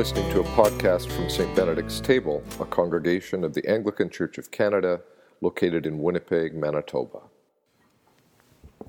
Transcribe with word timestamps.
listening 0.00 0.32
to 0.32 0.40
a 0.40 0.44
podcast 0.54 1.12
from 1.12 1.28
St. 1.28 1.54
Benedict's 1.54 2.00
Table, 2.00 2.42
a 2.58 2.64
congregation 2.64 3.44
of 3.44 3.52
the 3.52 3.62
Anglican 3.68 4.08
Church 4.08 4.38
of 4.38 4.50
Canada 4.50 5.02
located 5.42 5.84
in 5.84 5.98
Winnipeg, 5.98 6.54
Manitoba. 6.54 7.20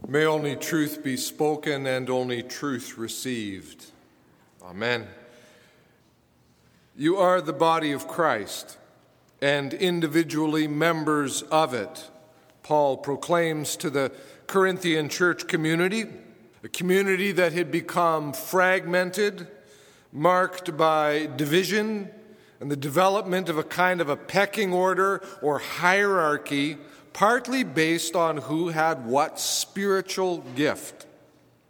May 0.07 0.23
only 0.23 0.55
truth 0.55 1.03
be 1.03 1.17
spoken 1.17 1.85
and 1.85 2.09
only 2.09 2.41
truth 2.41 2.97
received. 2.97 3.87
Amen. 4.63 5.05
You 6.95 7.17
are 7.17 7.41
the 7.41 7.51
body 7.51 7.91
of 7.91 8.07
Christ 8.07 8.77
and 9.41 9.73
individually 9.73 10.65
members 10.65 11.41
of 11.41 11.73
it. 11.73 12.09
Paul 12.63 12.95
proclaims 12.95 13.75
to 13.75 13.89
the 13.89 14.13
Corinthian 14.47 15.09
church 15.09 15.47
community, 15.49 16.05
a 16.63 16.69
community 16.69 17.33
that 17.33 17.51
had 17.51 17.69
become 17.69 18.31
fragmented, 18.31 19.49
marked 20.11 20.75
by 20.75 21.29
division 21.35 22.09
and 22.59 22.69
the 22.69 22.75
development 22.75 23.49
of 23.49 23.57
a 23.57 23.63
kind 23.63 24.01
of 24.01 24.09
a 24.09 24.15
pecking 24.15 24.73
order 24.73 25.21
or 25.41 25.59
hierarchy, 25.59 26.77
partly 27.13 27.63
based 27.63 28.15
on 28.15 28.37
who 28.37 28.69
had 28.69 29.05
what 29.05 29.39
spiritual 29.39 30.39
gift. 30.55 31.05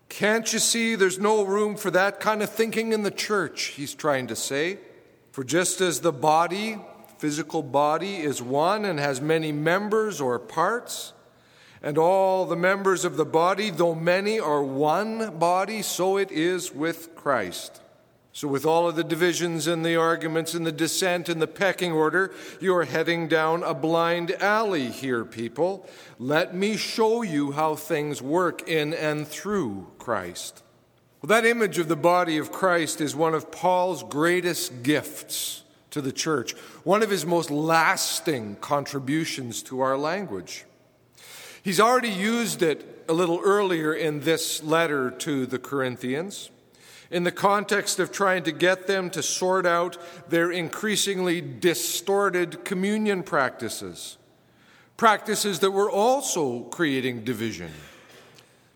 Can't 0.09 0.51
you 0.51 0.59
see 0.59 0.95
there's 0.95 1.19
no 1.19 1.43
room 1.43 1.77
for 1.77 1.89
that 1.91 2.19
kind 2.19 2.43
of 2.43 2.49
thinking 2.49 2.91
in 2.91 3.03
the 3.03 3.11
church, 3.11 3.67
he's 3.67 3.93
trying 3.93 4.27
to 4.27 4.35
say? 4.35 4.77
For 5.31 5.45
just 5.45 5.79
as 5.79 6.01
the 6.01 6.11
body, 6.11 6.77
physical 7.17 7.63
body, 7.63 8.17
is 8.17 8.41
one 8.41 8.83
and 8.83 8.99
has 8.99 9.21
many 9.21 9.53
members 9.53 10.19
or 10.19 10.37
parts, 10.37 11.13
and 11.81 11.97
all 11.97 12.45
the 12.45 12.57
members 12.57 13.05
of 13.05 13.15
the 13.15 13.25
body, 13.25 13.69
though 13.69 13.95
many, 13.95 14.39
are 14.39 14.61
one 14.61 15.37
body, 15.39 15.81
so 15.81 16.17
it 16.17 16.29
is 16.31 16.73
with 16.73 17.15
Christ. 17.15 17.81
So, 18.33 18.47
with 18.47 18.65
all 18.65 18.87
of 18.87 18.95
the 18.95 19.03
divisions 19.03 19.67
and 19.67 19.85
the 19.85 19.97
arguments 19.97 20.53
and 20.53 20.65
the 20.65 20.71
dissent 20.71 21.27
and 21.27 21.41
the 21.41 21.47
pecking 21.47 21.91
order, 21.91 22.33
you're 22.61 22.85
heading 22.85 23.27
down 23.27 23.61
a 23.61 23.73
blind 23.73 24.31
alley 24.41 24.87
here, 24.87 25.25
people. 25.25 25.85
Let 26.17 26.55
me 26.55 26.77
show 26.77 27.23
you 27.23 27.51
how 27.51 27.75
things 27.75 28.21
work 28.21 28.67
in 28.69 28.93
and 28.93 29.27
through 29.27 29.91
Christ. 29.99 30.63
Well, 31.21 31.27
that 31.27 31.45
image 31.45 31.77
of 31.77 31.89
the 31.89 31.97
body 31.97 32.37
of 32.37 32.53
Christ 32.53 33.01
is 33.01 33.13
one 33.13 33.33
of 33.33 33.51
Paul's 33.51 34.01
greatest 34.03 34.81
gifts 34.81 35.63
to 35.89 35.99
the 35.99 36.13
church, 36.13 36.53
one 36.85 37.03
of 37.03 37.09
his 37.09 37.25
most 37.25 37.51
lasting 37.51 38.55
contributions 38.61 39.61
to 39.63 39.81
our 39.81 39.97
language. 39.97 40.63
He's 41.61 41.81
already 41.81 42.09
used 42.09 42.63
it 42.63 43.03
a 43.09 43.13
little 43.13 43.41
earlier 43.43 43.93
in 43.93 44.21
this 44.21 44.63
letter 44.63 45.11
to 45.11 45.45
the 45.45 45.59
Corinthians 45.59 46.49
in 47.11 47.23
the 47.25 47.31
context 47.31 47.99
of 47.99 48.11
trying 48.11 48.41
to 48.43 48.51
get 48.53 48.87
them 48.87 49.09
to 49.09 49.21
sort 49.21 49.65
out 49.65 49.97
their 50.29 50.49
increasingly 50.49 51.41
distorted 51.41 52.63
communion 52.63 53.21
practices, 53.21 54.17
practices 54.95 55.59
that 55.59 55.71
were 55.71 55.91
also 55.91 56.61
creating 56.61 57.23
division. 57.23 57.71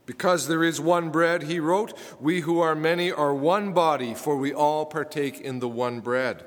Because 0.05 0.47
there 0.47 0.63
is 0.63 0.79
one 0.79 1.09
bread, 1.09 1.43
he 1.43 1.59
wrote, 1.59 1.97
we 2.19 2.41
who 2.41 2.59
are 2.59 2.75
many 2.75 3.11
are 3.11 3.33
one 3.33 3.73
body, 3.73 4.13
for 4.13 4.35
we 4.37 4.53
all 4.53 4.85
partake 4.85 5.41
in 5.41 5.59
the 5.59 5.69
one 5.69 6.01
bread. 6.01 6.45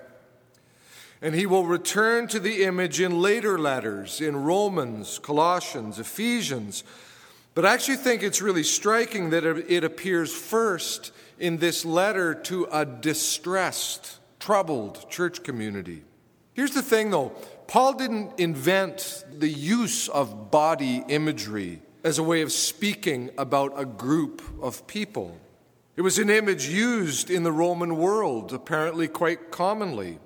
And 1.20 1.34
he 1.34 1.46
will 1.46 1.64
return 1.64 2.28
to 2.28 2.38
the 2.38 2.62
image 2.62 3.00
in 3.00 3.20
later 3.20 3.58
letters, 3.58 4.20
in 4.20 4.36
Romans, 4.36 5.18
Colossians, 5.18 5.98
Ephesians. 5.98 6.84
But 7.58 7.66
I 7.66 7.74
actually 7.74 7.96
think 7.96 8.22
it's 8.22 8.40
really 8.40 8.62
striking 8.62 9.30
that 9.30 9.44
it 9.44 9.82
appears 9.82 10.32
first 10.32 11.10
in 11.40 11.56
this 11.56 11.84
letter 11.84 12.32
to 12.32 12.68
a 12.70 12.86
distressed, 12.86 14.20
troubled 14.38 15.10
church 15.10 15.42
community. 15.42 16.04
Here's 16.52 16.70
the 16.70 16.82
thing 16.82 17.10
though 17.10 17.30
Paul 17.66 17.94
didn't 17.94 18.38
invent 18.38 19.24
the 19.28 19.48
use 19.48 20.08
of 20.08 20.52
body 20.52 21.02
imagery 21.08 21.82
as 22.04 22.18
a 22.18 22.22
way 22.22 22.42
of 22.42 22.52
speaking 22.52 23.30
about 23.36 23.72
a 23.74 23.84
group 23.84 24.40
of 24.62 24.86
people. 24.86 25.36
It 25.96 26.02
was 26.02 26.20
an 26.20 26.30
image 26.30 26.68
used 26.68 27.28
in 27.28 27.42
the 27.42 27.50
Roman 27.50 27.96
world, 27.96 28.52
apparently 28.52 29.08
quite 29.08 29.50
commonly. 29.50 30.20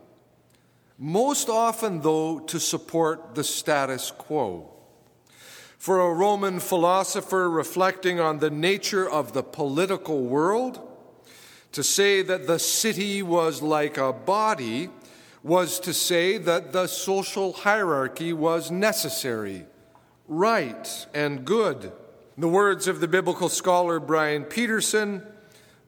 Most 0.98 1.48
often, 1.48 2.02
though, 2.02 2.40
to 2.40 2.60
support 2.60 3.34
the 3.34 3.42
status 3.42 4.10
quo. 4.10 4.68
For 5.82 5.98
a 5.98 6.14
Roman 6.14 6.60
philosopher 6.60 7.50
reflecting 7.50 8.20
on 8.20 8.38
the 8.38 8.50
nature 8.50 9.10
of 9.10 9.32
the 9.32 9.42
political 9.42 10.22
world, 10.22 10.78
to 11.72 11.82
say 11.82 12.22
that 12.22 12.46
the 12.46 12.60
city 12.60 13.20
was 13.20 13.62
like 13.62 13.98
a 13.98 14.12
body 14.12 14.90
was 15.42 15.80
to 15.80 15.92
say 15.92 16.38
that 16.38 16.72
the 16.72 16.86
social 16.86 17.52
hierarchy 17.52 18.32
was 18.32 18.70
necessary, 18.70 19.66
right, 20.28 21.04
and 21.14 21.44
good. 21.44 21.86
In 22.36 22.42
the 22.42 22.46
words 22.46 22.86
of 22.86 23.00
the 23.00 23.08
biblical 23.08 23.48
scholar 23.48 23.98
Brian 23.98 24.44
Peterson, 24.44 25.26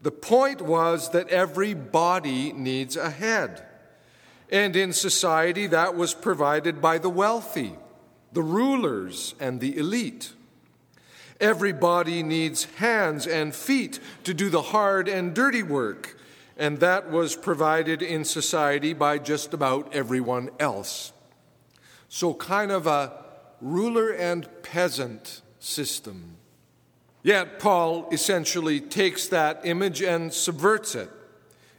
the 0.02 0.10
point 0.10 0.60
was 0.60 1.10
that 1.10 1.28
every 1.28 1.72
body 1.72 2.52
needs 2.52 2.96
a 2.96 3.10
head. 3.10 3.64
And 4.50 4.74
in 4.74 4.92
society, 4.92 5.68
that 5.68 5.94
was 5.94 6.14
provided 6.14 6.82
by 6.82 6.98
the 6.98 7.10
wealthy, 7.10 7.76
the 8.34 8.42
rulers, 8.42 9.34
and 9.40 9.60
the 9.60 9.78
elite. 9.78 10.32
Everybody 11.40 12.22
needs 12.22 12.64
hands 12.76 13.26
and 13.26 13.54
feet 13.54 13.98
to 14.24 14.34
do 14.34 14.50
the 14.50 14.62
hard 14.62 15.08
and 15.08 15.34
dirty 15.34 15.62
work, 15.62 16.18
and 16.56 16.78
that 16.80 17.10
was 17.10 17.36
provided 17.36 18.02
in 18.02 18.24
society 18.24 18.92
by 18.92 19.18
just 19.18 19.54
about 19.54 19.94
everyone 19.94 20.50
else. 20.60 21.12
So, 22.08 22.34
kind 22.34 22.70
of 22.70 22.86
a 22.86 23.12
ruler 23.60 24.10
and 24.10 24.48
peasant 24.62 25.42
system. 25.58 26.36
Yet, 27.22 27.58
Paul 27.58 28.08
essentially 28.12 28.80
takes 28.80 29.28
that 29.28 29.60
image 29.64 30.02
and 30.02 30.32
subverts 30.32 30.94
it, 30.94 31.10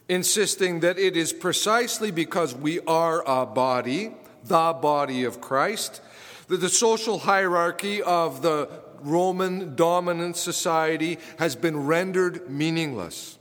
insisting 0.09 0.79
that 0.81 0.97
it 0.97 1.15
is 1.15 1.31
precisely 1.31 2.11
because 2.11 2.55
we 2.55 2.79
are 2.81 3.23
a 3.27 3.45
body, 3.45 4.13
the 4.43 4.73
body 4.73 5.23
of 5.23 5.39
Christ, 5.39 6.01
that 6.47 6.61
the 6.61 6.69
social 6.69 7.19
hierarchy 7.19 8.01
of 8.01 8.41
the 8.41 8.69
Roman 9.01 9.75
dominant 9.75 10.37
society 10.37 11.19
has 11.37 11.55
been 11.55 11.85
rendered 11.85 12.49
meaningless. 12.49 13.37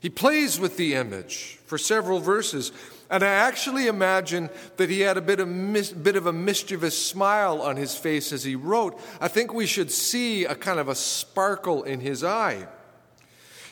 He 0.00 0.10
plays 0.10 0.58
with 0.58 0.76
the 0.76 0.94
image 0.94 1.60
for 1.64 1.78
several 1.78 2.18
verses, 2.18 2.72
and 3.08 3.22
I 3.22 3.28
actually 3.28 3.86
imagine 3.86 4.50
that 4.76 4.90
he 4.90 5.00
had 5.00 5.16
a 5.16 5.20
bit 5.22 5.38
of, 5.38 5.46
mis- 5.46 5.92
bit 5.92 6.16
of 6.16 6.26
a 6.26 6.32
mischievous 6.32 7.00
smile 7.00 7.62
on 7.62 7.76
his 7.76 7.94
face 7.94 8.32
as 8.32 8.42
he 8.42 8.56
wrote. 8.56 9.00
I 9.20 9.28
think 9.28 9.54
we 9.54 9.66
should 9.66 9.92
see 9.92 10.44
a 10.44 10.56
kind 10.56 10.80
of 10.80 10.88
a 10.88 10.94
sparkle 10.94 11.84
in 11.84 12.00
his 12.00 12.24
eye. 12.24 12.66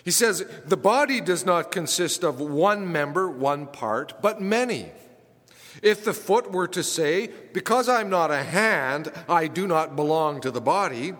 He 0.04 0.10
says, 0.10 0.44
The 0.66 0.76
body 0.76 1.20
does 1.20 1.44
not 1.44 1.72
consist 1.72 2.22
of 2.22 2.40
one 2.40 2.90
member, 2.92 3.28
one 3.28 3.66
part, 3.66 4.22
but 4.22 4.40
many. 4.40 4.90
If 5.82 6.04
the 6.04 6.12
foot 6.12 6.52
were 6.52 6.68
to 6.68 6.82
say, 6.82 7.30
Because 7.52 7.88
I'm 7.88 8.10
not 8.10 8.30
a 8.30 8.42
hand, 8.42 9.12
I 9.28 9.46
do 9.46 9.66
not 9.66 9.96
belong 9.96 10.40
to 10.42 10.50
the 10.50 10.60
body, 10.60 11.14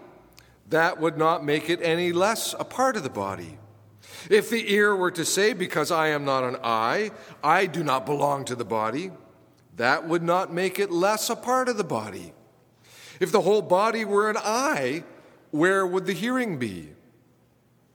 that 0.69 1.00
would 1.00 1.19
not 1.19 1.44
make 1.44 1.69
it 1.69 1.81
any 1.83 2.12
less 2.12 2.55
a 2.59 2.65
part 2.65 2.97
of 2.97 3.03
the 3.03 3.10
body. 3.10 3.59
If 4.28 4.50
the 4.50 4.72
ear 4.72 4.94
were 4.94 5.10
to 5.12 5.25
say, 5.25 5.53
Because 5.53 5.91
I 5.91 6.09
am 6.09 6.25
not 6.25 6.44
an 6.44 6.56
eye, 6.62 7.10
I 7.43 7.66
do 7.66 7.83
not 7.83 8.06
belong 8.06 8.44
to 8.47 8.55
the 8.55 8.65
body, 8.65 9.10
that 9.77 10.06
would 10.06 10.22
not 10.22 10.53
make 10.53 10.78
it 10.78 10.91
less 10.91 11.31
a 11.31 11.37
part 11.37 11.69
of 11.69 11.77
the 11.77 11.84
body. 11.84 12.33
If 13.19 13.33
the 13.33 13.41
whole 13.42 13.63
body 13.63 14.04
were 14.04 14.30
an 14.30 14.36
eye, 14.39 15.04
where 15.51 15.86
would 15.86 16.07
the 16.07 16.13
hearing 16.13 16.59
be? 16.59 16.91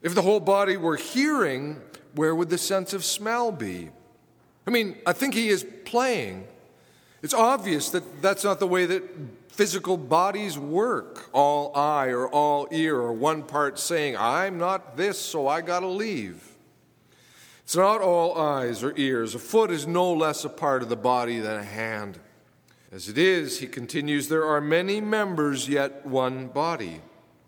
If 0.02 0.14
the 0.14 0.22
whole 0.22 0.40
body 0.40 0.78
were 0.78 0.98
hearing, 0.98 1.82
where 2.14 2.36
would 2.36 2.50
the 2.50 2.58
sense 2.58 2.94
of 2.94 3.04
smell 3.04 3.52
be? 3.52 3.90
I 4.68 4.72
mean, 4.72 4.98
I 5.06 5.14
think 5.14 5.34
he 5.34 5.50
is 5.50 5.66
playing 5.86 6.48
it's 7.26 7.34
obvious 7.34 7.90
that 7.90 8.22
that's 8.22 8.44
not 8.44 8.60
the 8.60 8.68
way 8.68 8.86
that 8.86 9.04
physical 9.48 9.98
bodies 9.98 10.60
work 10.60 11.28
all 11.34 11.76
eye 11.76 12.10
or 12.10 12.28
all 12.28 12.68
ear 12.70 12.98
or 12.98 13.14
one 13.14 13.42
part 13.42 13.80
saying, 13.80 14.16
I'm 14.16 14.60
not 14.60 14.96
this, 14.96 15.18
so 15.18 15.48
I 15.48 15.62
got 15.62 15.80
to 15.80 15.88
leave. 15.88 16.56
It's 17.64 17.76
not 17.76 18.00
all 18.00 18.38
eyes 18.38 18.84
or 18.84 18.94
ears. 18.96 19.34
A 19.34 19.40
foot 19.40 19.72
is 19.72 19.88
no 19.88 20.14
less 20.14 20.46
a 20.46 20.50
part 20.50 20.84
of 20.84 20.90
the 20.90 20.96
body 20.96 21.40
than 21.40 21.60
a 21.60 21.64
hand. 21.64 22.20
As 22.92 23.10
it 23.10 23.18
is, 23.18 23.60
he 23.60 23.66
continues, 23.66 24.30
there 24.30 24.46
are 24.46 24.62
many 24.62 25.02
members, 25.02 25.68
yet 25.68 26.06
one 26.06 26.46
body. 26.46 27.02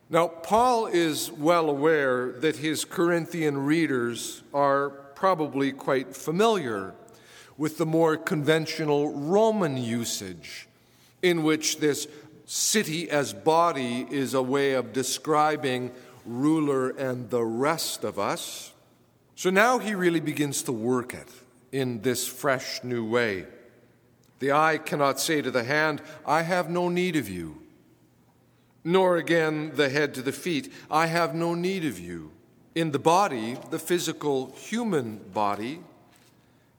Now, 0.10 0.28
Paul 0.28 0.88
is 0.88 1.32
well 1.32 1.70
aware 1.70 2.32
that 2.40 2.56
his 2.56 2.84
Corinthian 2.84 3.60
readers 3.60 4.42
are 4.56 4.90
probably 4.90 5.72
quite 5.72 6.16
familiar 6.16 6.96
with 7.58 7.78
the 7.78 7.86
more 7.86 8.18
conventional 8.18 9.12
Roman 9.14 9.78
usage, 9.78 10.68
in 11.22 11.44
which 11.44 11.80
this 11.80 12.08
city 12.46 13.10
as 13.10 13.34
body 13.34 14.08
is 14.10 14.34
a 14.34 14.42
way 14.42 14.74
of 14.74 14.94
describing 14.94 15.92
ruler 16.26 16.90
and 16.90 17.30
the 17.30 17.44
rest 17.44 18.04
of 18.04 18.20
us. 18.20 18.74
So 19.36 19.50
now 19.50 19.80
he 19.80 19.96
really 19.96 20.20
begins 20.20 20.64
to 20.64 20.72
work 20.72 21.14
it. 21.14 21.28
in 21.72 22.02
this 22.02 22.28
fresh 22.28 22.84
new 22.84 23.06
way. 23.06 23.46
The 24.40 24.52
eye 24.52 24.78
cannot 24.78 25.20
say 25.20 25.42
to 25.42 25.52
the 25.52 25.64
hand, 25.64 26.02
I 26.26 26.44
have 26.44 26.70
no 26.70 26.90
need 26.90 27.16
of 27.16 27.30
you. 27.30 27.62
Nor 28.84 29.18
again 29.18 29.72
the 29.76 29.90
head 29.90 30.14
to 30.16 30.22
the 30.22 30.32
feet, 30.32 30.72
I 30.90 31.08
have 31.08 31.36
no 31.36 31.54
need 31.54 31.84
of 31.84 32.00
you. 32.00 32.32
In 32.76 32.92
the 32.92 33.00
body, 33.00 33.58
the 33.70 33.80
physical 33.80 34.54
human 34.56 35.18
body, 35.34 35.82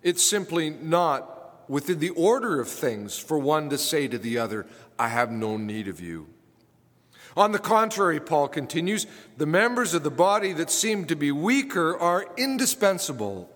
it's 0.03 0.23
simply 0.23 0.71
not 0.71 1.69
within 1.69 1.99
the 1.99 2.11
order 2.11 2.61
of 2.61 2.69
things 2.69 3.19
for 3.19 3.39
one 3.39 3.71
to 3.71 3.79
say 3.79 4.09
to 4.09 4.19
the 4.19 4.39
other, 4.39 4.67
I 4.99 5.09
have 5.09 5.31
no 5.31 5.57
need 5.57 5.89
of 5.89 6.01
you. 6.01 6.29
On 7.37 7.53
the 7.53 7.59
contrary, 7.59 8.19
Paul 8.19 8.49
continues, 8.49 9.07
the 9.37 9.47
members 9.47 9.95
of 9.95 10.03
the 10.03 10.11
body 10.11 10.53
that 10.55 10.71
seem 10.71 11.05
to 11.07 11.15
be 11.15 11.31
weaker 11.31 11.97
are 11.97 12.27
indispensable. 12.37 13.51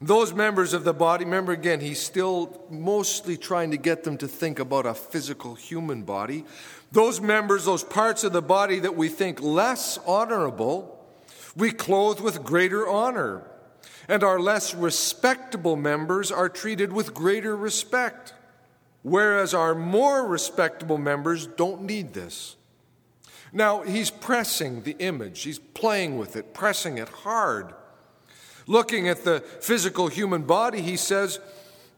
Those 0.00 0.34
members 0.34 0.74
of 0.74 0.84
the 0.84 0.92
body, 0.92 1.24
remember 1.24 1.52
again, 1.52 1.80
he's 1.80 2.00
still 2.00 2.64
mostly 2.70 3.36
trying 3.36 3.70
to 3.70 3.78
get 3.78 4.04
them 4.04 4.18
to 4.18 4.28
think 4.28 4.58
about 4.58 4.84
a 4.84 4.92
physical 4.92 5.54
human 5.54 6.02
body. 6.02 6.44
Those 6.92 7.20
members, 7.20 7.64
those 7.64 7.82
parts 7.82 8.22
of 8.22 8.32
the 8.32 8.42
body 8.42 8.78
that 8.80 8.94
we 8.94 9.08
think 9.08 9.40
less 9.40 9.98
honorable, 10.06 11.04
we 11.56 11.72
clothe 11.72 12.20
with 12.20 12.44
greater 12.44 12.86
honor. 12.86 13.42
And 14.08 14.22
our 14.22 14.38
less 14.38 14.74
respectable 14.74 15.76
members 15.76 16.30
are 16.30 16.48
treated 16.48 16.92
with 16.92 17.14
greater 17.14 17.56
respect. 17.56 18.34
Whereas 19.02 19.54
our 19.54 19.74
more 19.74 20.26
respectable 20.26 20.98
members 20.98 21.46
don't 21.46 21.82
need 21.82 22.12
this. 22.12 22.56
Now, 23.52 23.82
he's 23.82 24.10
pressing 24.10 24.82
the 24.82 24.96
image, 24.98 25.42
he's 25.42 25.58
playing 25.58 26.18
with 26.18 26.36
it, 26.36 26.52
pressing 26.52 26.98
it 26.98 27.08
hard. 27.08 27.72
Looking 28.66 29.08
at 29.08 29.24
the 29.24 29.40
physical 29.60 30.08
human 30.08 30.42
body, 30.42 30.82
he 30.82 30.96
says 30.96 31.38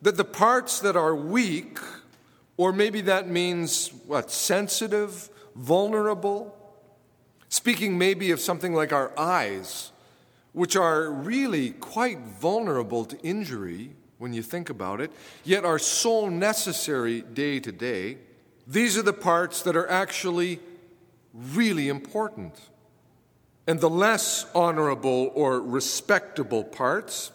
that 0.03 0.17
the 0.17 0.25
parts 0.25 0.81
that 0.81 0.97
are 0.97 1.17
weak, 1.17 1.79
or 2.57 2.73
maybe 2.73 3.01
that 3.03 3.29
means 3.29 3.89
what, 4.07 4.31
sensitive, 4.31 5.31
vulnerable, 5.57 6.55
speaking 7.49 7.97
maybe 7.97 8.31
of 8.31 8.41
something 8.41 8.75
like 8.75 8.93
our 8.93 9.19
eyes, 9.19 9.91
which 10.59 10.75
are 10.75 11.09
really 11.09 11.71
quite 11.71 12.19
vulnerable 12.19 13.05
to 13.05 13.17
injury 13.21 13.91
when 14.19 14.33
you 14.33 14.43
think 14.43 14.69
about 14.69 15.01
it, 15.01 15.13
yet 15.45 15.65
are 15.65 15.79
so 15.79 16.29
necessary 16.29 17.21
day 17.21 17.61
to 17.61 17.71
day. 17.71 18.19
These 18.67 18.99
are 18.99 19.03
the 19.03 19.13
parts 19.13 19.63
that 19.63 19.77
are 19.77 19.89
actually 19.89 20.59
really 21.33 21.89
important. 21.89 22.55
And 23.69 23.79
the 23.79 23.89
less 23.89 24.47
honorable 24.53 25.31
or 25.33 25.61
respectable 25.61 26.65
parts, 26.65 27.31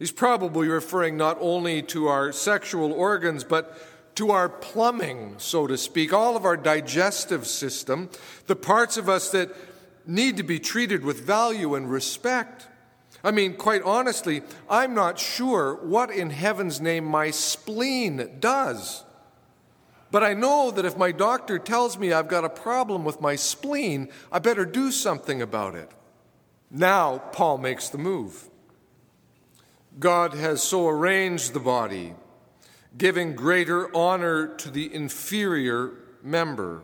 he's 0.00 0.10
probably 0.10 0.66
referring 0.66 1.16
not 1.16 1.38
only 1.40 1.82
to 1.82 2.08
our 2.08 2.32
sexual 2.32 2.92
organs, 2.92 3.44
but 3.44 3.80
to 4.16 4.32
our 4.32 4.48
plumbing, 4.48 5.36
so 5.38 5.68
to 5.68 5.76
speak, 5.76 6.12
all 6.12 6.36
of 6.36 6.44
our 6.44 6.56
digestive 6.56 7.46
system, 7.46 8.10
the 8.48 8.56
parts 8.56 8.96
of 8.96 9.08
us 9.08 9.30
that 9.30 9.54
need 10.06 10.36
to 10.36 10.42
be 10.42 10.58
treated 10.58 11.04
with 11.04 11.26
value 11.26 11.74
and 11.74 11.90
respect. 11.90 12.68
I 13.22 13.30
mean, 13.30 13.54
quite 13.54 13.82
honestly, 13.82 14.42
I'm 14.68 14.94
not 14.94 15.18
sure 15.18 15.76
what 15.76 16.10
in 16.10 16.30
heaven's 16.30 16.80
name 16.80 17.04
my 17.04 17.30
spleen 17.30 18.36
does. 18.38 19.02
But 20.10 20.22
I 20.22 20.34
know 20.34 20.70
that 20.70 20.84
if 20.84 20.96
my 20.96 21.10
doctor 21.10 21.58
tells 21.58 21.98
me 21.98 22.12
I've 22.12 22.28
got 22.28 22.44
a 22.44 22.50
problem 22.50 23.02
with 23.04 23.20
my 23.20 23.34
spleen, 23.34 24.10
I 24.30 24.38
better 24.38 24.64
do 24.64 24.92
something 24.92 25.42
about 25.42 25.74
it. 25.74 25.90
Now, 26.70 27.18
Paul 27.18 27.58
makes 27.58 27.88
the 27.88 27.98
move. 27.98 28.48
God 29.98 30.34
has 30.34 30.62
so 30.62 30.88
arranged 30.88 31.52
the 31.52 31.60
body, 31.60 32.14
giving 32.96 33.34
greater 33.34 33.94
honor 33.96 34.48
to 34.56 34.70
the 34.70 34.92
inferior 34.92 35.92
member. 36.22 36.82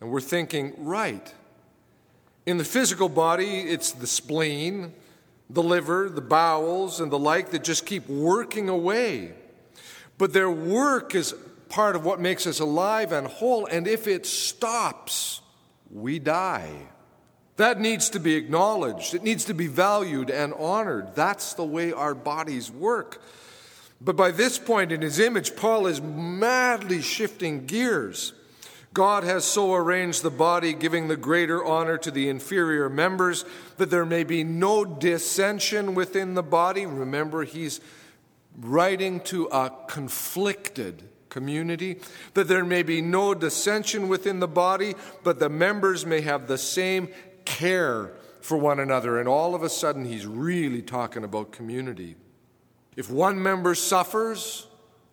And 0.00 0.10
we're 0.10 0.20
thinking, 0.20 0.74
right. 0.78 1.32
In 2.48 2.56
the 2.56 2.64
physical 2.64 3.10
body, 3.10 3.58
it's 3.58 3.92
the 3.92 4.06
spleen, 4.06 4.94
the 5.50 5.62
liver, 5.62 6.08
the 6.08 6.22
bowels, 6.22 6.98
and 6.98 7.12
the 7.12 7.18
like 7.18 7.50
that 7.50 7.62
just 7.62 7.84
keep 7.84 8.08
working 8.08 8.70
away. 8.70 9.34
But 10.16 10.32
their 10.32 10.50
work 10.50 11.14
is 11.14 11.34
part 11.68 11.94
of 11.94 12.06
what 12.06 12.20
makes 12.20 12.46
us 12.46 12.58
alive 12.58 13.12
and 13.12 13.26
whole, 13.26 13.66
and 13.66 13.86
if 13.86 14.06
it 14.06 14.24
stops, 14.24 15.42
we 15.90 16.18
die. 16.18 16.72
That 17.56 17.80
needs 17.80 18.08
to 18.08 18.18
be 18.18 18.36
acknowledged. 18.36 19.12
It 19.12 19.22
needs 19.22 19.44
to 19.44 19.52
be 19.52 19.66
valued 19.66 20.30
and 20.30 20.54
honored. 20.54 21.14
That's 21.14 21.52
the 21.52 21.66
way 21.66 21.92
our 21.92 22.14
bodies 22.14 22.70
work. 22.70 23.20
But 24.00 24.16
by 24.16 24.30
this 24.30 24.58
point 24.58 24.90
in 24.90 25.02
his 25.02 25.18
image, 25.18 25.54
Paul 25.54 25.86
is 25.86 26.00
madly 26.00 27.02
shifting 27.02 27.66
gears. 27.66 28.32
God 28.98 29.22
has 29.22 29.44
so 29.44 29.74
arranged 29.74 30.24
the 30.24 30.28
body, 30.30 30.72
giving 30.72 31.06
the 31.06 31.16
greater 31.16 31.64
honor 31.64 31.96
to 31.98 32.10
the 32.10 32.28
inferior 32.28 32.88
members, 32.88 33.44
that 33.76 33.90
there 33.90 34.04
may 34.04 34.24
be 34.24 34.42
no 34.42 34.84
dissension 34.84 35.94
within 35.94 36.34
the 36.34 36.42
body. 36.42 36.84
Remember, 36.84 37.44
he's 37.44 37.80
writing 38.58 39.20
to 39.20 39.46
a 39.52 39.72
conflicted 39.86 41.04
community, 41.28 42.00
that 42.34 42.48
there 42.48 42.64
may 42.64 42.82
be 42.82 43.00
no 43.00 43.34
dissension 43.34 44.08
within 44.08 44.40
the 44.40 44.48
body, 44.48 44.96
but 45.22 45.38
the 45.38 45.48
members 45.48 46.04
may 46.04 46.20
have 46.22 46.48
the 46.48 46.58
same 46.58 47.08
care 47.44 48.10
for 48.40 48.56
one 48.56 48.80
another. 48.80 49.20
And 49.20 49.28
all 49.28 49.54
of 49.54 49.62
a 49.62 49.68
sudden, 49.68 50.06
he's 50.06 50.26
really 50.26 50.82
talking 50.82 51.22
about 51.22 51.52
community. 51.52 52.16
If 52.96 53.08
one 53.08 53.40
member 53.40 53.76
suffers, 53.76 54.66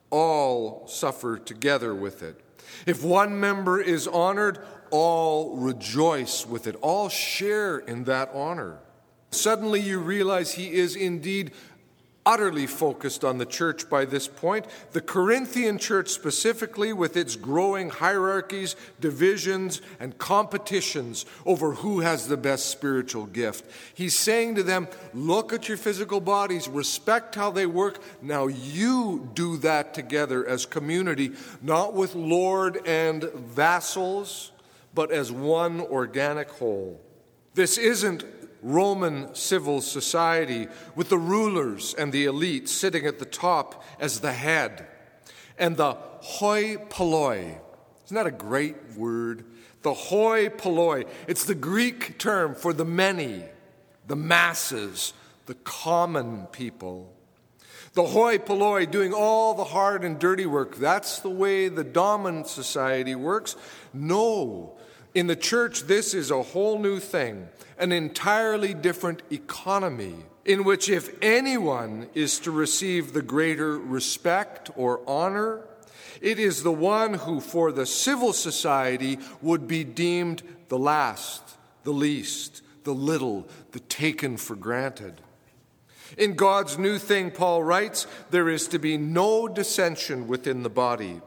all 0.09 0.87
suffer 0.87 1.37
together 1.37 1.93
with 1.93 2.23
it. 2.23 2.41
If 2.85 3.03
one 3.03 3.39
member 3.39 3.81
is 3.81 4.07
honored, 4.07 4.59
all 4.91 5.57
rejoice 5.57 6.45
with 6.45 6.67
it, 6.67 6.75
all 6.81 7.09
share 7.09 7.79
in 7.79 8.03
that 8.05 8.29
honor. 8.33 8.79
Suddenly 9.31 9.81
you 9.81 9.99
realize 9.99 10.53
he 10.53 10.73
is 10.73 10.95
indeed 10.95 11.51
utterly 12.25 12.65
focused 12.65 13.23
on 13.23 13.37
the 13.37 13.45
church 13.45 13.89
by 13.89 14.03
this 14.03 14.27
point. 14.27 14.65
The 14.93 15.01
Corinthian 15.01 15.77
church, 15.77 16.09
specifically, 16.09 16.91
with 16.91 17.15
its 17.15 17.35
growing 17.35 17.89
hierarchies, 17.89 18.75
divisions, 18.99 19.81
and 19.99 20.17
competitions 20.17 21.25
over 21.45 21.73
who 21.73 21.99
has 21.99 22.27
the 22.27 22.37
best 22.37 22.67
spiritual 22.67 23.27
gift. 23.27 23.69
He's 23.93 24.17
saying 24.17 24.55
to 24.55 24.63
them, 24.63 24.87
Look 25.13 25.53
at 25.53 25.67
your 25.67 25.77
physical 25.77 26.19
bodies, 26.19 26.67
respect 26.67 27.35
how 27.35 27.51
they 27.51 27.65
work. 27.65 27.99
Now 28.21 28.47
you 28.47 29.29
do 29.33 29.57
that 29.57 29.93
together 29.93 30.45
as 30.45 30.65
community, 30.65 31.33
not 31.61 31.93
with 31.93 32.15
lord 32.15 32.85
and 32.87 33.23
vassals, 33.23 34.51
but 34.93 35.11
as 35.11 35.31
one 35.31 35.81
organic 35.81 36.49
whole. 36.49 36.99
This 37.53 37.77
isn't 37.77 38.23
Roman 38.65 39.35
civil 39.35 39.79
society 39.79 40.67
with 40.95 41.09
the 41.09 41.19
rulers 41.19 41.93
and 41.93 42.11
the 42.11 42.25
elite 42.25 42.67
sitting 42.67 43.05
at 43.05 43.19
the 43.19 43.25
top 43.25 43.83
as 43.99 44.21
the 44.21 44.33
head, 44.33 44.87
and 45.59 45.77
the 45.77 45.93
hoi 45.93 46.77
polloi. 46.89 47.59
Isn't 48.05 48.15
that 48.15 48.25
a 48.25 48.31
great 48.31 48.75
word? 48.97 49.45
The 49.83 49.93
hoi 49.93 50.49
polloi. 50.49 51.05
It's 51.27 51.45
the 51.45 51.53
Greek 51.53 52.17
term 52.17 52.55
for 52.55 52.73
the 52.73 52.85
many, 52.85 53.43
the 54.07 54.15
masses, 54.15 55.13
the 55.45 55.53
common 55.53 56.47
people. 56.47 57.13
The 57.93 58.07
hoi 58.07 58.39
polloi 58.39 58.87
doing 58.87 59.13
all 59.13 59.53
the 59.53 59.63
hard 59.63 60.03
and 60.03 60.17
dirty 60.17 60.47
work. 60.47 60.77
That's 60.77 61.19
the 61.19 61.29
way 61.29 61.67
the 61.67 61.83
dominant 61.83 62.47
society 62.47 63.13
works. 63.13 63.55
No, 63.93 64.75
in 65.15 65.27
the 65.27 65.35
church, 65.35 65.83
this 65.83 66.13
is 66.13 66.29
a 66.29 66.43
whole 66.43 66.77
new 66.77 66.99
thing, 66.99 67.47
an 67.79 67.93
entirely 67.93 68.73
different 68.73 69.21
economy 69.31 70.15
in 70.43 70.63
which, 70.63 70.89
if 70.89 71.09
anyone 71.23 72.07
is 72.13 72.37
to 72.39 72.51
receive 72.51 73.13
the 73.13 73.21
greater 73.21 73.79
respect 73.79 74.69
or 74.75 75.01
honor, 75.07 75.61
it 76.21 76.37
is 76.37 76.61
the 76.61 76.71
one 76.71 77.15
who, 77.15 77.39
for 77.39 77.71
the 77.71 77.85
civil 77.85 78.33
society, 78.33 79.17
would 79.41 79.67
be 79.67 79.83
deemed 79.83 80.43
the 80.67 80.77
last, 80.77 81.41
the 81.83 81.91
least, 81.91 82.61
the 82.83 82.93
little, 82.93 83.47
the 83.71 83.79
taken 83.79 84.37
for 84.37 84.55
granted. 84.55 85.19
In 86.17 86.35
God's 86.35 86.77
new 86.77 86.99
thing, 86.99 87.31
Paul 87.31 87.63
writes, 87.63 88.05
there 88.29 88.49
is 88.49 88.67
to 88.67 88.79
be 88.79 88.97
no 88.97 89.47
dissension 89.47 90.27
within 90.27 90.61
the 90.61 90.69
body 90.69 91.21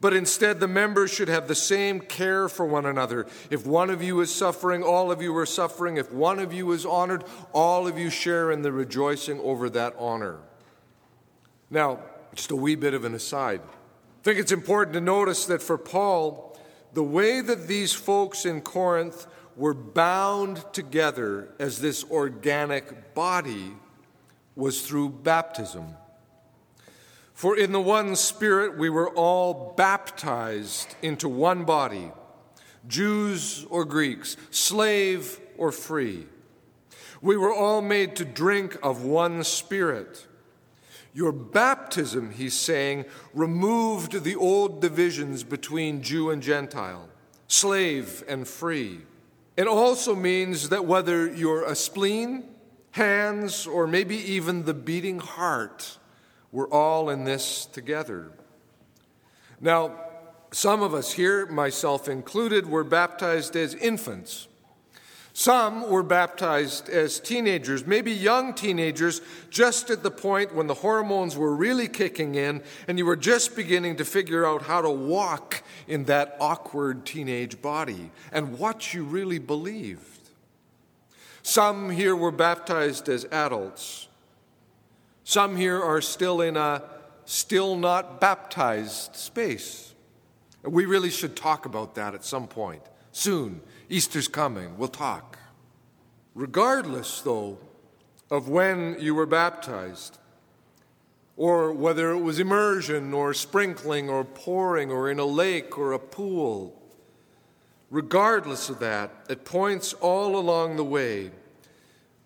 but 0.00 0.14
instead, 0.14 0.60
the 0.60 0.68
members 0.68 1.10
should 1.10 1.28
have 1.28 1.48
the 1.48 1.54
same 1.54 2.00
care 2.00 2.48
for 2.48 2.64
one 2.64 2.86
another. 2.86 3.26
If 3.50 3.66
one 3.66 3.90
of 3.90 4.02
you 4.02 4.20
is 4.20 4.32
suffering, 4.32 4.82
all 4.82 5.10
of 5.10 5.20
you 5.20 5.36
are 5.36 5.46
suffering. 5.46 5.96
If 5.96 6.12
one 6.12 6.38
of 6.38 6.52
you 6.52 6.70
is 6.72 6.86
honored, 6.86 7.24
all 7.52 7.88
of 7.88 7.98
you 7.98 8.08
share 8.08 8.52
in 8.52 8.62
the 8.62 8.70
rejoicing 8.70 9.40
over 9.40 9.68
that 9.70 9.94
honor. 9.98 10.38
Now, 11.70 12.00
just 12.34 12.52
a 12.52 12.56
wee 12.56 12.76
bit 12.76 12.94
of 12.94 13.04
an 13.04 13.14
aside. 13.14 13.60
I 13.60 14.22
think 14.22 14.38
it's 14.38 14.52
important 14.52 14.94
to 14.94 15.00
notice 15.00 15.46
that 15.46 15.62
for 15.62 15.76
Paul, 15.76 16.56
the 16.92 17.02
way 17.02 17.40
that 17.40 17.66
these 17.66 17.92
folks 17.92 18.46
in 18.46 18.60
Corinth 18.60 19.26
were 19.56 19.74
bound 19.74 20.64
together 20.72 21.48
as 21.58 21.80
this 21.80 22.04
organic 22.04 23.14
body 23.14 23.72
was 24.54 24.86
through 24.86 25.08
baptism. 25.10 25.96
For 27.38 27.56
in 27.56 27.70
the 27.70 27.80
one 27.80 28.16
Spirit 28.16 28.76
we 28.76 28.90
were 28.90 29.10
all 29.10 29.72
baptized 29.76 30.96
into 31.02 31.28
one 31.28 31.64
body, 31.64 32.10
Jews 32.88 33.64
or 33.70 33.84
Greeks, 33.84 34.36
slave 34.50 35.38
or 35.56 35.70
free. 35.70 36.26
We 37.22 37.36
were 37.36 37.54
all 37.54 37.80
made 37.80 38.16
to 38.16 38.24
drink 38.24 38.76
of 38.82 39.04
one 39.04 39.44
Spirit. 39.44 40.26
Your 41.14 41.30
baptism, 41.30 42.32
he's 42.32 42.54
saying, 42.54 43.04
removed 43.32 44.24
the 44.24 44.34
old 44.34 44.80
divisions 44.80 45.44
between 45.44 46.02
Jew 46.02 46.30
and 46.30 46.42
Gentile, 46.42 47.08
slave 47.46 48.24
and 48.26 48.48
free. 48.48 49.02
It 49.56 49.68
also 49.68 50.16
means 50.16 50.70
that 50.70 50.86
whether 50.86 51.32
you're 51.32 51.62
a 51.62 51.76
spleen, 51.76 52.48
hands, 52.90 53.64
or 53.64 53.86
maybe 53.86 54.16
even 54.16 54.64
the 54.64 54.74
beating 54.74 55.20
heart, 55.20 55.98
we're 56.52 56.68
all 56.68 57.10
in 57.10 57.24
this 57.24 57.66
together. 57.66 58.32
Now, 59.60 59.92
some 60.50 60.82
of 60.82 60.94
us 60.94 61.12
here, 61.12 61.46
myself 61.46 62.08
included, 62.08 62.66
were 62.66 62.84
baptized 62.84 63.54
as 63.56 63.74
infants. 63.74 64.48
Some 65.38 65.88
were 65.88 66.02
baptized 66.02 66.88
as 66.88 67.20
teenagers, 67.20 67.86
maybe 67.86 68.10
young 68.10 68.54
teenagers, 68.54 69.20
just 69.50 69.88
at 69.88 70.02
the 70.02 70.10
point 70.10 70.52
when 70.52 70.66
the 70.66 70.74
hormones 70.74 71.36
were 71.36 71.54
really 71.54 71.86
kicking 71.86 72.34
in 72.34 72.60
and 72.88 72.98
you 72.98 73.06
were 73.06 73.14
just 73.14 73.54
beginning 73.54 73.94
to 73.98 74.04
figure 74.04 74.44
out 74.44 74.62
how 74.62 74.80
to 74.82 74.90
walk 74.90 75.62
in 75.86 76.06
that 76.06 76.36
awkward 76.40 77.06
teenage 77.06 77.62
body 77.62 78.10
and 78.32 78.58
what 78.58 78.92
you 78.92 79.04
really 79.04 79.38
believed. 79.38 80.30
Some 81.44 81.90
here 81.90 82.16
were 82.16 82.32
baptized 82.32 83.08
as 83.08 83.24
adults. 83.26 84.08
Some 85.28 85.56
here 85.56 85.78
are 85.78 86.00
still 86.00 86.40
in 86.40 86.56
a 86.56 86.82
still 87.26 87.76
not 87.76 88.18
baptized 88.18 89.14
space. 89.14 89.92
We 90.62 90.86
really 90.86 91.10
should 91.10 91.36
talk 91.36 91.66
about 91.66 91.96
that 91.96 92.14
at 92.14 92.24
some 92.24 92.46
point. 92.48 92.80
Soon. 93.12 93.60
Easter's 93.90 94.26
coming. 94.26 94.78
We'll 94.78 94.88
talk. 94.88 95.38
Regardless, 96.34 97.20
though, 97.20 97.58
of 98.30 98.48
when 98.48 98.96
you 99.00 99.14
were 99.14 99.26
baptized, 99.26 100.16
or 101.36 101.74
whether 101.74 102.10
it 102.12 102.20
was 102.20 102.40
immersion, 102.40 103.12
or 103.12 103.34
sprinkling, 103.34 104.08
or 104.08 104.24
pouring, 104.24 104.90
or 104.90 105.10
in 105.10 105.18
a 105.18 105.26
lake, 105.26 105.76
or 105.76 105.92
a 105.92 105.98
pool, 105.98 106.80
regardless 107.90 108.70
of 108.70 108.78
that, 108.78 109.10
at 109.28 109.44
points 109.44 109.92
all 109.92 110.38
along 110.38 110.76
the 110.76 110.84
way, 110.84 111.32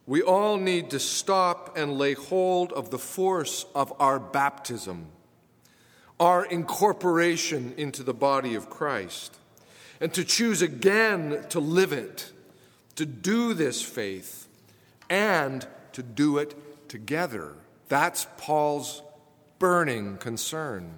we 0.06 0.22
all 0.22 0.56
need 0.56 0.90
to 0.90 0.98
stop 0.98 1.76
and 1.76 1.98
lay 1.98 2.14
hold 2.14 2.72
of 2.72 2.90
the 2.90 2.98
force 2.98 3.66
of 3.74 3.92
our 4.00 4.18
baptism, 4.18 5.06
our 6.18 6.44
incorporation 6.44 7.74
into 7.76 8.02
the 8.02 8.14
body 8.14 8.54
of 8.54 8.68
Christ, 8.68 9.36
and 10.00 10.12
to 10.14 10.24
choose 10.24 10.62
again 10.62 11.44
to 11.50 11.60
live 11.60 11.92
it, 11.92 12.32
to 12.96 13.06
do 13.06 13.54
this 13.54 13.80
faith, 13.80 14.48
and 15.08 15.66
to 15.92 16.02
do 16.02 16.38
it 16.38 16.88
together. 16.88 17.54
That's 17.88 18.26
Paul's 18.38 19.02
burning 19.58 20.16
concern. 20.16 20.94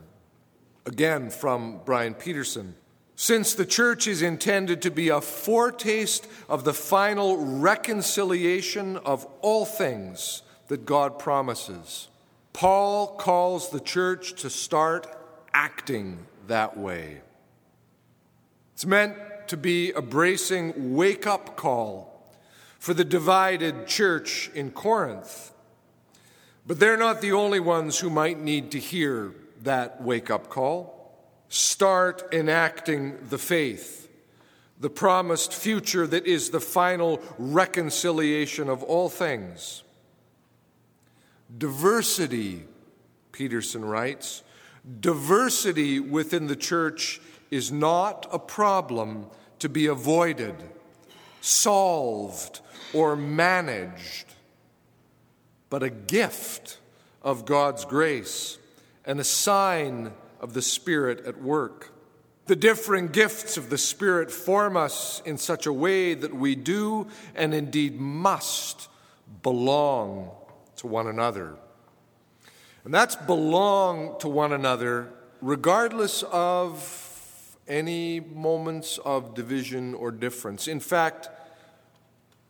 Again, 0.86 1.30
from 1.30 1.80
Brian 1.84 2.14
Peterson. 2.14 2.74
Since 3.16 3.54
the 3.54 3.66
church 3.66 4.06
is 4.06 4.22
intended 4.22 4.82
to 4.82 4.90
be 4.90 5.08
a 5.08 5.20
foretaste 5.20 6.26
of 6.48 6.64
the 6.64 6.74
final 6.74 7.36
reconciliation 7.36 8.96
of 8.98 9.26
all 9.40 9.64
things 9.64 10.42
that 10.68 10.84
God 10.84 11.18
promises, 11.18 12.08
Paul 12.52 13.16
calls 13.16 13.70
the 13.70 13.80
church 13.80 14.42
to 14.42 14.50
start 14.50 15.06
acting 15.52 16.26
that 16.48 16.76
way. 16.76 17.20
It's 18.72 18.86
meant 18.86 19.16
to 19.48 19.56
be 19.56 19.92
a 19.92 20.02
bracing 20.02 20.94
wake 20.94 21.26
up 21.26 21.56
call 21.56 22.10
for 22.80 22.94
the 22.94 23.04
divided 23.04 23.86
church 23.86 24.50
in 24.54 24.72
Corinth. 24.72 25.52
But 26.66 26.80
they're 26.80 26.96
not 26.96 27.20
the 27.20 27.32
only 27.32 27.60
ones 27.60 28.00
who 28.00 28.10
might 28.10 28.40
need 28.40 28.72
to 28.72 28.78
hear 28.80 29.32
that 29.62 30.02
wake 30.02 30.30
up 30.30 30.48
call 30.48 30.93
start 31.54 32.26
enacting 32.32 33.16
the 33.28 33.38
faith, 33.38 34.08
the 34.80 34.90
promised 34.90 35.54
future 35.54 36.04
that 36.04 36.26
is 36.26 36.50
the 36.50 36.58
final 36.58 37.22
reconciliation 37.38 38.68
of 38.68 38.82
all 38.82 39.08
things. 39.08 39.84
Diversity, 41.56 42.64
Peterson 43.30 43.84
writes, 43.84 44.42
diversity 45.00 46.00
within 46.00 46.48
the 46.48 46.56
church 46.56 47.20
is 47.52 47.70
not 47.70 48.26
a 48.32 48.38
problem 48.40 49.26
to 49.60 49.68
be 49.68 49.86
avoided, 49.86 50.56
solved, 51.40 52.62
or 52.92 53.14
managed, 53.14 54.26
but 55.70 55.84
a 55.84 55.90
gift 55.90 56.78
of 57.22 57.44
God's 57.44 57.84
grace 57.84 58.58
and 59.04 59.20
a 59.20 59.24
sign 59.24 60.10
of 60.44 60.52
the 60.52 60.60
Spirit 60.60 61.24
at 61.26 61.40
work. 61.40 61.90
The 62.44 62.54
differing 62.54 63.08
gifts 63.08 63.56
of 63.56 63.70
the 63.70 63.78
Spirit 63.78 64.30
form 64.30 64.76
us 64.76 65.22
in 65.24 65.38
such 65.38 65.64
a 65.64 65.72
way 65.72 66.12
that 66.12 66.34
we 66.34 66.54
do 66.54 67.06
and 67.34 67.54
indeed 67.54 67.98
must 67.98 68.90
belong 69.42 70.30
to 70.76 70.86
one 70.86 71.06
another. 71.06 71.56
And 72.84 72.92
that's 72.92 73.16
belong 73.16 74.18
to 74.18 74.28
one 74.28 74.52
another 74.52 75.08
regardless 75.40 76.22
of 76.24 77.56
any 77.66 78.20
moments 78.20 78.98
of 78.98 79.32
division 79.34 79.94
or 79.94 80.10
difference. 80.10 80.68
In 80.68 80.80
fact, 80.80 81.30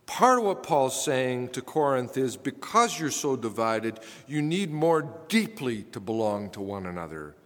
part 0.07 0.41
of 0.41 0.45
what 0.47 0.65
Paul's 0.65 1.01
saying 1.01 1.51
to 1.51 1.63
Corinth 1.63 2.17
is 2.17 2.37
because 2.37 2.99
you're 2.99 3.13
so 3.13 3.37
divided, 3.37 4.01
you 4.27 4.43
need 4.43 4.73
more 4.73 5.09
deeply 5.29 5.85
to 5.93 6.01
belong 6.01 6.51
to 6.51 6.61
one 6.61 6.87
another. 6.87 7.37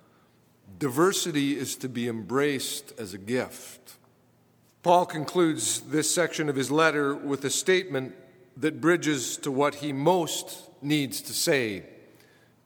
Diversity 0.78 1.58
is 1.58 1.74
to 1.76 1.88
be 1.88 2.08
embraced 2.08 2.92
as 2.98 3.12
a 3.12 3.18
gift. 3.18 3.96
Paul 4.84 5.06
concludes 5.06 5.80
this 5.80 6.08
section 6.08 6.48
of 6.48 6.54
his 6.54 6.70
letter 6.70 7.14
with 7.14 7.44
a 7.44 7.50
statement 7.50 8.14
that 8.56 8.80
bridges 8.80 9.36
to 9.38 9.50
what 9.50 9.76
he 9.76 9.92
most 9.92 10.70
needs 10.80 11.20
to 11.22 11.32
say 11.32 11.82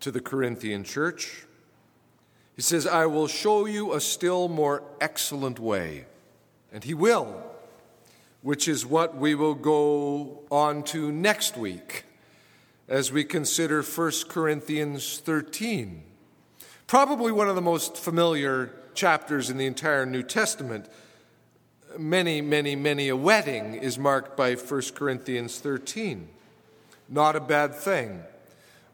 to 0.00 0.10
the 0.10 0.20
Corinthian 0.20 0.84
church. 0.84 1.46
He 2.54 2.60
says, 2.60 2.86
I 2.86 3.06
will 3.06 3.28
show 3.28 3.64
you 3.64 3.94
a 3.94 4.00
still 4.00 4.48
more 4.48 4.82
excellent 5.00 5.58
way. 5.58 6.04
And 6.70 6.84
he 6.84 6.92
will, 6.92 7.42
which 8.42 8.68
is 8.68 8.84
what 8.84 9.16
we 9.16 9.34
will 9.34 9.54
go 9.54 10.40
on 10.50 10.82
to 10.84 11.10
next 11.10 11.56
week 11.56 12.04
as 12.88 13.10
we 13.10 13.24
consider 13.24 13.82
1 13.82 14.12
Corinthians 14.28 15.18
13 15.20 16.11
probably 16.92 17.32
one 17.32 17.48
of 17.48 17.54
the 17.54 17.62
most 17.62 17.96
familiar 17.96 18.70
chapters 18.92 19.48
in 19.48 19.56
the 19.56 19.64
entire 19.64 20.04
New 20.04 20.22
Testament. 20.22 20.84
Many, 21.96 22.42
many, 22.42 22.76
many 22.76 23.08
a 23.08 23.16
wedding 23.16 23.76
is 23.76 23.98
marked 23.98 24.36
by 24.36 24.54
1 24.56 24.82
Corinthians 24.94 25.58
13. 25.58 26.28
Not 27.08 27.34
a 27.34 27.40
bad 27.40 27.74
thing. 27.74 28.22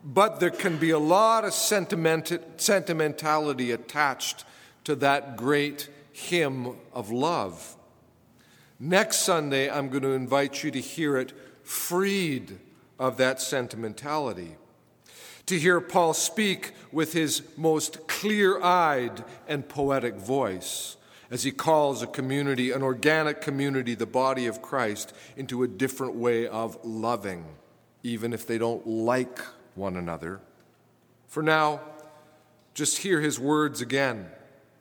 But 0.05 0.39
there 0.39 0.51
can 0.51 0.77
be 0.77 0.91
a 0.91 0.99
lot 1.01 1.45
of 1.45 1.53
sentiment, 1.53 2.33
sentimentality 2.57 3.73
attached 3.73 4.45
to 4.85 4.95
that 4.95 5.37
great 5.37 5.89
hymn 6.13 6.77
of 6.95 7.11
love. 7.11 7.75
Next 8.79 9.23
Sunday, 9.23 9.69
I'm 9.69 9.89
going 9.89 10.05
to 10.05 10.13
invite 10.13 10.63
you 10.63 10.71
to 10.71 10.81
hear 10.81 11.17
it 11.17 11.33
freed 11.65 12.61
of 12.97 13.17
that 13.17 13.41
sentimentality 13.41 14.55
to 15.49 15.59
hear 15.59 15.81
Paul 15.81 16.13
speak 16.13 16.73
with 16.93 17.15
his 17.15 17.43
most 17.57 18.07
clear 18.07 18.61
eyed 18.63 19.25
and 19.47 19.67
poetic 19.67 20.15
voice 20.15 20.99
as 21.31 21.43
he 21.43 21.51
calls 21.51 22.03
a 22.03 22.07
community, 22.07 22.71
an 22.71 22.83
organic 22.83 23.41
community, 23.41 23.95
the 23.95 24.07
body 24.07 24.47
of 24.47 24.61
Christ, 24.61 25.15
into 25.37 25.63
a 25.63 25.69
different 25.69 26.15
way 26.15 26.47
of 26.47 26.79
loving, 26.85 27.47
even 28.03 28.33
if 28.35 28.47
they 28.47 28.59
don't 28.59 28.87
like 28.87 29.39
one 29.75 29.97
another. 29.97 30.41
For 31.29 31.43
now, 31.43 31.81
just 32.75 32.99
hear 32.99 33.21
his 33.21 33.41
words 33.41 33.81
again. 33.81 34.27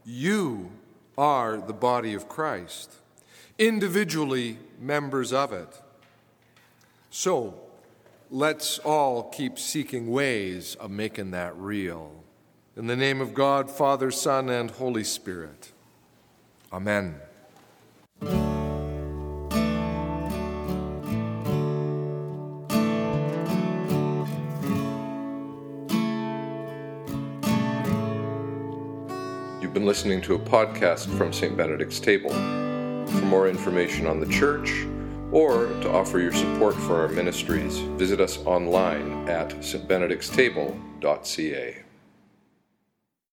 You 0.05 0.71
are 1.17 1.57
the 1.57 1.73
body 1.73 2.13
of 2.13 2.27
Christ, 2.27 2.91
individually 3.57 4.57
members 4.79 5.31
of 5.31 5.53
it. 5.53 5.81
So, 7.09 7.66
let's 8.29 8.79
all 8.79 9.23
keep 9.23 9.57
seeking 9.57 10.11
ways 10.11 10.75
of 10.75 10.91
making 10.91 11.31
that 11.31 11.55
real. 11.57 12.11
In 12.75 12.87
the 12.87 12.95
name 12.95 13.21
of 13.21 13.33
God, 13.33 13.71
Father, 13.71 14.11
Son, 14.11 14.49
and 14.49 14.69
Holy 14.69 15.03
Spirit. 15.03 15.71
Amen. 16.71 17.15
You've 29.61 29.73
been 29.73 29.85
listening 29.85 30.21
to 30.23 30.35
a 30.35 30.39
podcast 30.39 31.15
from 31.17 31.31
St. 31.31 31.55
Benedict's 31.55 31.99
Table. 31.99 32.29
For 32.29 33.25
more 33.25 33.47
information 33.47 34.05
on 34.05 34.19
the 34.19 34.27
church, 34.27 34.85
or 35.31 35.67
to 35.81 35.91
offer 35.91 36.19
your 36.19 36.33
support 36.33 36.75
for 36.75 37.01
our 37.01 37.07
ministries, 37.09 37.79
visit 37.97 38.19
us 38.19 38.37
online 38.45 39.27
at 39.27 39.49
stbenedictstable.ca. 39.59 41.86